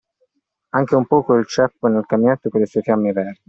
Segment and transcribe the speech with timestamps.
[0.69, 3.37] Anche un poco il ceppo nel caminetto con le sue fiamme verdi.